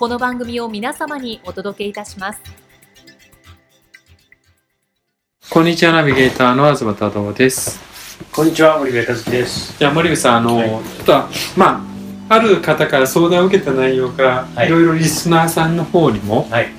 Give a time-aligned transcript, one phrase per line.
[0.00, 2.40] この番組を皆様にお届けいたします。
[5.50, 7.78] こんにちは、ナビゲーターの東太郎です。
[8.32, 9.78] こんにちは、森部和樹です。
[9.78, 11.12] じゃあ、森部さん、あの、はい、ちょっと、
[11.54, 11.86] ま
[12.30, 16.70] あ、ある方から相談を受けた内容が、はい、いろいろリスナーさんの方にも、はい、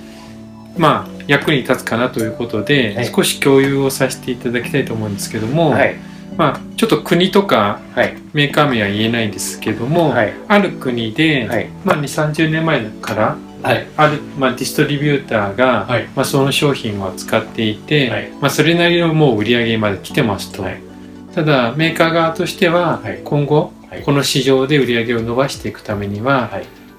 [0.76, 7.80] まあ、役に立つかなということで、はい、少し共有をさせていただきたいと思うんですけども、はいまあ、ちょっと国とか
[8.34, 20.66] メーカー名は言えないんですけども、はい、ある国で、はい、まあ、2 3 0年前から、はい、ある、まあ、ディストリビューターが、はい、まあ、その商品を使っていて、まあ、それなりのもう売り上げまで来てますと、
[21.36, 23.74] ただメーカー側としては今後、
[24.06, 26.50] この市場で売り上げを伸ばしていくためには、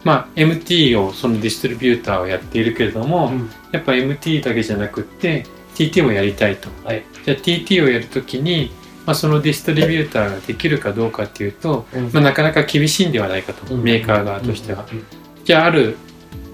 [0.05, 6.69] まあ、MT をそのディストリビューターをやっているけれども、うん、やっぱ MT だけじゃなくって TT もやりたいと、
[7.25, 8.70] じゃあ TT をやるときに
[9.06, 14.86] まあ、そのディストリビューターができるかどうかっていうと、うん、まあ、なかなか厳しいんではないかと、うん、メーカー側としては。
[15.44, 15.97] じゃあある、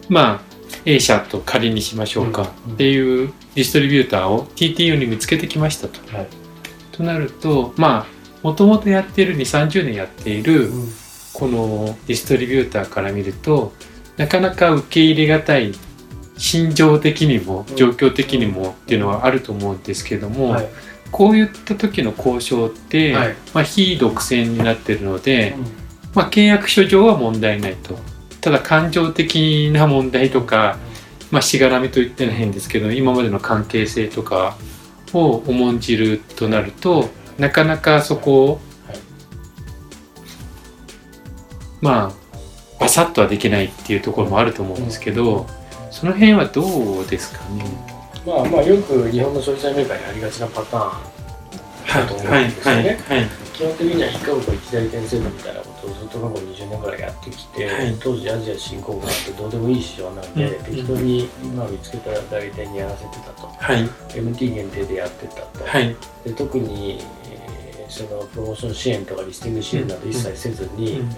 [0.09, 0.49] まあ、
[0.85, 6.17] A 社と仮にしましょうかっていうディストリビューターを TTU に見つけてきましたと。
[6.17, 6.29] はい、
[6.93, 10.71] となるとまあもともとやっている2 3 0年やっている
[11.35, 13.73] このディストリビューターから見ると
[14.17, 15.73] なかなか受け入れがたい
[16.39, 20.69] 心情的にも状況的にもっていうのはあると思うんですけども、はい
[21.11, 25.65] こういった時の交渉って、はい、まあ、非独占になってるので、うん、
[26.15, 27.99] まあ、契約書上は問題ないと。
[28.41, 30.79] ただ感情的な問題とか、
[31.31, 34.57] まあ、しがらみと言っての変ですけど今までの関係性とか
[35.13, 37.09] を重んじるとなると
[37.39, 38.99] なかなかそこを、はい、
[41.81, 42.29] まあ
[42.81, 45.47] バサッとはできないっていうところもあると思うんですけど、
[45.91, 47.98] その辺はどうですかね？
[48.27, 51.19] まあまあよく日本の消費財メーカーにありがちなパターン
[51.89, 52.99] だと思うんですよね。
[53.59, 63.83] 基本的には一カ国一大転制度みたいなことをずっと過去20年ぐらいやってきて、はい、当時アジア新興国なんてどうでもいい市場なんで、うん、適当に今見つけた代理店にやらせてたと、はい、
[64.15, 67.01] MT 限定でやってたと、はい、で特に、
[67.33, 71.09] えー、そのプロモーション支援とかリスティング支援など一切せずに、うん、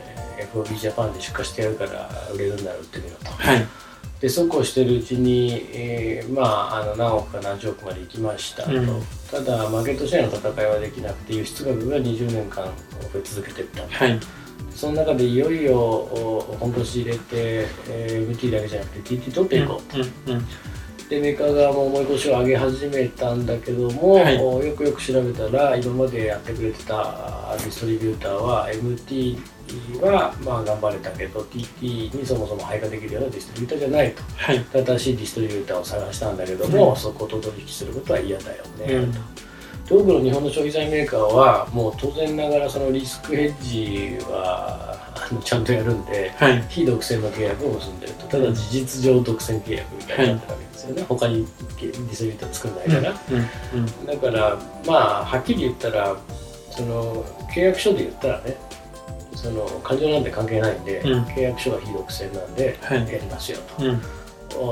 [0.54, 3.32] FOB ジャパンで出荷してやるから売れるんだろうってみようと。
[3.32, 3.66] はい
[4.20, 12.66] でそうこうしてるうちに、えー、まああの何億か何十億まで行きましたと、うん、ただマーケットシェアの戦いはできなくて輸出額が20年間
[13.12, 14.20] 増え続けていったはい、
[14.74, 15.74] その中でいよいよ
[16.60, 19.98] 本腰入れて、えー、MT だけじゃなくて TT 取っていこうと。
[19.98, 20.46] うんうん
[21.10, 29.36] でメーカー側も重い腰を上げ始めたんだけども、はい、よくよく調べたら今までやってくれてたディストリビューターは MT
[30.00, 39.20] はまあ頑張れたけど TT にそもそも配下できるようなディストリビューターじゃないと、はい、正しいディストリビューターを探したんだけども、うん、そこと取引することは嫌だよね、うん、と。
[39.96, 44.98] 多くの日本の消費財メーカーはもう当然ながらそのリスクヘッジは
[45.44, 51.46] ちゃんとやるんで、はい、非独占の契約を結んでるとただ事実上独占契約みたいになってるわけですよね、はい、他に
[51.80, 53.14] ディストリビューター作んないから、
[53.72, 56.16] うん、だからまあはっきり言ったら
[56.70, 58.56] その契約書で言ったらね
[59.42, 63.84] その感情なんて関係ないんで、うん、契約書が非独占なんでやりますよと。
[63.84, 63.92] う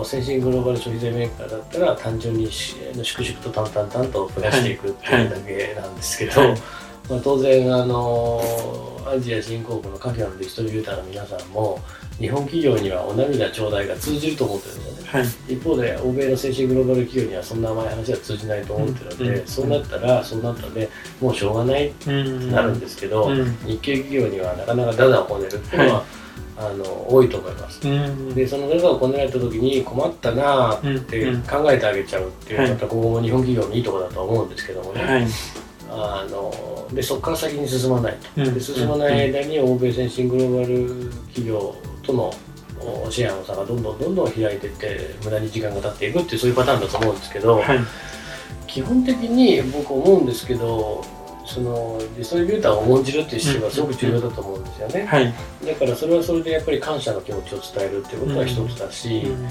[0.01, 0.05] ん。
[0.05, 6.59] 先進グローバル消費税メーカーだったら単純に粛々と淡々淡と増やしていくっていうだけなんですけど、はいはい、
[7.08, 8.40] まあ、当然あの
[9.06, 11.81] アジア新興国の各のディストリビューターの皆さんも
[12.19, 20.90] 日本企業にはお涙頂戴が通じると思ってるんですよね、はい、一方で欧米の先進グローバル企業にはそんな甘い話は通じないと思ってるので、うん、そうなったらそうなったので
[21.20, 26.04] もうしょうがないってなるんですけど、うん、日系企業にはなかなかダダをこねるっていうのは、はい。
[26.61, 27.81] あの多いと思います、
[28.34, 35.26] でそのダダをこねられた時に困ったなって考えてあげちゃうっていう、またここも日本企業のいいところだと思うんですけどもね、はい。
[35.88, 36.52] あの
[36.93, 42.32] でそこから先に進まないと、で進まない間に欧米先進グローバル企業との
[43.11, 47.79] シェアの差がどんどんどんどん開いていって無駄に時間が経っていくっていうそういうパターンだと思うんですけど、はい、
[48.67, 51.05] 基本的に僕思うんですけど
[51.44, 55.35] そのディストリビューターを重んじるっていう姿勢はすごく重要だと思うんですよね、はい、
[55.67, 59.49] だからそれはそれでやっぱり感謝の気持ちを伝えるっていうことは一つだし、うんうん。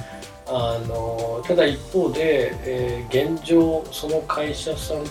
[0.48, 5.04] あのただ一方で、えー、現状その会社さん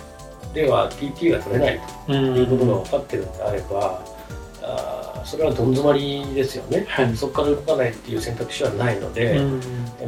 [0.54, 4.02] では TT が取れないということが分かってるんであれば、
[4.62, 9.40] あそれはどん詰まりですよね、はい、そこから動かないっていう選択肢はないので、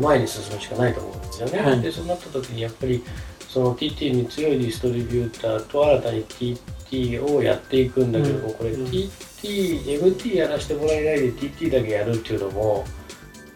[0.00, 1.58] 前に進むしかないと思うんですよね。
[1.60, 3.04] はい、でそうなった時にやっぱり
[3.48, 12.84] その TT に強いディストリビューターと新たに TT をやっていくんだけども、これ TT、MT やらせてもらえないで TT だけやるっていうのも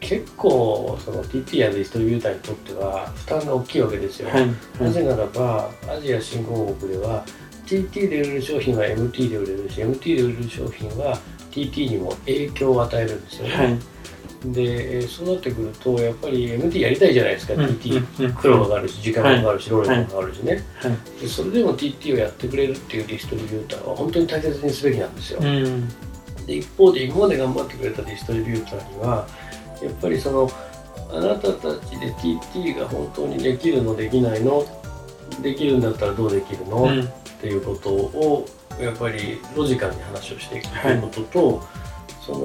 [0.02, 4.40] 結構その TT やディストリビューターにとっては負担が大きいわけですよ、はい。
[4.42, 4.50] はい、
[4.80, 7.24] なぜならばアジア新興国では
[7.66, 11.18] TT で売れる商品は MT で売れるし MT で売れる商品は
[11.52, 20.64] TT にも影響を与えるんですよね、はい、でそうなってくるとやっぱり MT やりたいじゃないですか、うん、TT 苦労がかかるし時間がかかるし労力がかかるしね、
[21.20, 25.88] でそれでも TT をやってくれるっていうディストリビューターは本当に大切にすべきなんですよ、うん、
[26.46, 29.26] で一方で今まで頑張ってくれたディストリビューターには
[29.82, 30.50] やっぱりその
[31.10, 34.64] あなたたちで TT が本当にできるのできないの？
[35.42, 37.06] できるんだったらどうできるの、うん、っ
[37.40, 38.46] ていうことを
[38.80, 40.98] やっぱりロジカルに話をしていくとい。
[40.98, 41.66] うことと、はい、
[42.24, 42.38] その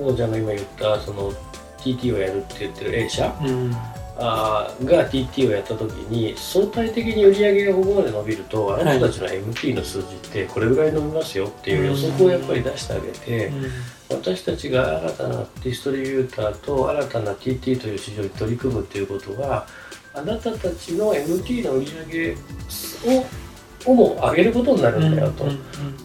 [0.00, 1.32] 安藤ちゃんが今言ったその
[1.78, 3.74] TT をやるって言ってる A 社、うん
[4.22, 13.52] あが TT をやった時に相対的に売り上げがここまで伸びるとあなたたちの MT の数字ってこれぐらい伸びますよっていう予測をやっぱり出してあげて、
[14.10, 19.66] 私たちが新たなディストリビューターと新たな TT という市場に取り組むっていうことは
[20.12, 22.34] あなたたちの MT の売り上げ
[23.18, 23.24] を
[23.86, 25.46] をも上げることになるんだよと、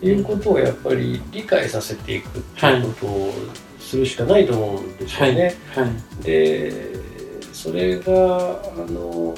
[0.01, 3.33] いうことをやっぱり理解させていくっていうことを
[3.79, 5.55] するしかないと思うんですよね。
[5.73, 5.83] はい。
[5.83, 6.94] はい、で
[7.65, 9.33] それがあの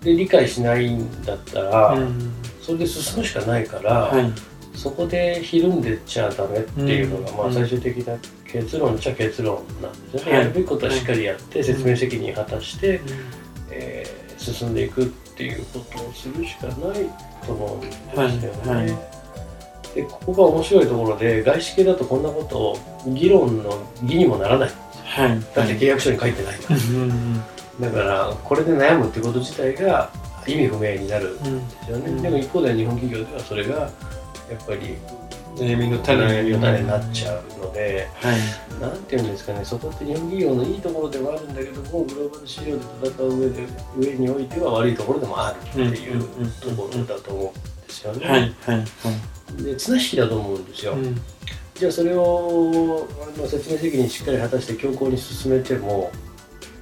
[0.00, 4.32] で理解しないんだったら、うん、それで進むしかないから、はい、
[4.72, 13.00] そこでひるんでっちゃダメっていうのが、うん、まあ、最終的な結論っちゃ結論なんですよね、やるべきことはしっかりやって、説明責任果たして、
[13.72, 16.76] えー、進んでいくっていうことをするしかない
[17.44, 18.96] と思うんですよね。
[19.92, 22.78] でここが面白いところで外資系だとこんなことを
[23.08, 24.70] 議論の議にもならない
[25.16, 26.74] はい、だって契約書に書いてないか
[27.80, 30.10] ら、だからこれで悩むってこと自体が
[30.46, 31.68] 意味不明になるん。
[31.68, 33.90] ですよね、うん、でも一方で日本企業ではそれがやっ
[34.66, 34.96] ぱり
[35.56, 43.66] 悩みの種になっちゃうので、はい、なんていうんですかねそこって日本企業のいいところではあるんだけどもグローバル市場で戦う上で
[43.96, 46.22] 上においては悪いところでもあるっていう
[46.60, 47.52] ところだと思うん
[47.86, 48.28] ですよね。
[48.28, 48.84] はいはいは
[49.58, 50.92] い、で綱引きだと思うんですよ。
[50.92, 51.20] うん
[51.78, 56.10] じゃあそれをあの説明責任しっかり果たして強行に進めても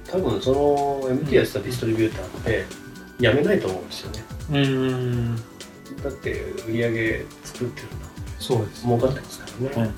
[0.09, 2.65] 多分その MT やってたディストリビューターって
[3.19, 4.23] やめないと思うんですよね。
[4.51, 5.35] うん。
[5.35, 5.41] だ
[6.09, 6.31] って
[6.67, 7.93] 売り上げ作ってるの。
[8.39, 8.83] そうです。
[8.83, 9.91] 儲かってますからね、は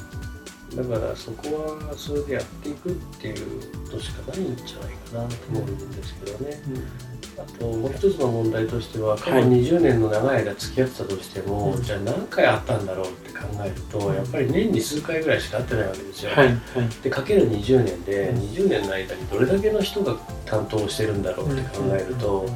[0.73, 1.47] い、だからそこ
[1.87, 6.61] はそれでやっていくっていうことしかないんじゃないかなと思うんですけどね。
[6.67, 16.31] うんあともう一つの問題としては過去20年の長い間付き合ってたとしても、はい、じゃあ何回あったんだろうって考えるとやっぱり年に数回ぐらいしか会ってないわけですよ。
[16.31, 16.57] はいはい、
[17.03, 22.47] でかける20年で20年の間にどれだけの人が担当してるんだろうって考えると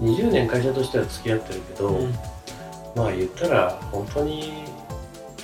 [0.00, 2.00] 20年会社としては付き合ってるけど、
[2.96, 4.64] まあ言ったら本当に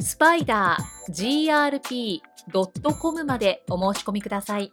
[0.00, 4.70] スパイダー grp.com までお申し込みください。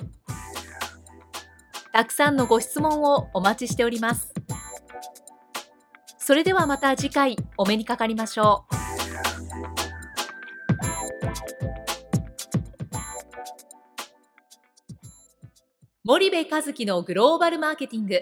[1.93, 4.33] たくさんのご質問をお待ちしております。
[6.17, 8.77] それではまた次回お目にかかりましょう。
[16.03, 18.21] 森部和樹のグローバルマーケティング。